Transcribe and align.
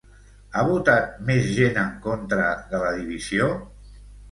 Ha 0.53 0.61
votat 0.69 1.19
més 1.27 1.51
gent 1.59 1.77
en 1.83 1.93
contra 2.07 2.49
de 2.73 2.83
la 2.87 2.91
divisió? 3.03 3.55